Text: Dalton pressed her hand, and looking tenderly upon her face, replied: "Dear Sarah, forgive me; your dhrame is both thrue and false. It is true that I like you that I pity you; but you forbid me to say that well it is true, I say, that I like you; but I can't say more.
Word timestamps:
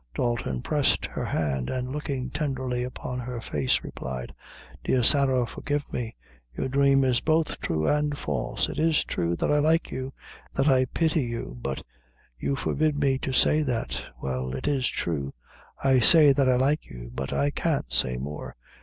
Dalton 0.15 0.63
pressed 0.63 1.05
her 1.05 1.25
hand, 1.25 1.69
and 1.69 1.91
looking 1.91 2.31
tenderly 2.31 2.81
upon 2.81 3.19
her 3.19 3.39
face, 3.39 3.83
replied: 3.83 4.33
"Dear 4.83 5.03
Sarah, 5.03 5.45
forgive 5.45 5.83
me; 5.93 6.15
your 6.57 6.67
dhrame 6.69 7.03
is 7.03 7.19
both 7.19 7.59
thrue 7.61 7.87
and 7.87 8.17
false. 8.17 8.67
It 8.67 8.79
is 8.79 9.03
true 9.05 9.35
that 9.35 9.51
I 9.51 9.59
like 9.59 9.91
you 9.91 10.11
that 10.55 10.67
I 10.67 10.85
pity 10.85 11.21
you; 11.25 11.55
but 11.61 11.83
you 12.39 12.55
forbid 12.55 12.97
me 12.97 13.19
to 13.19 13.31
say 13.31 13.61
that 13.61 14.01
well 14.19 14.55
it 14.55 14.67
is 14.67 14.87
true, 14.89 15.35
I 15.83 15.99
say, 15.99 16.31
that 16.31 16.49
I 16.49 16.55
like 16.55 16.87
you; 16.87 17.11
but 17.13 17.31
I 17.31 17.51
can't 17.51 17.93
say 17.93 18.17
more. 18.17 18.55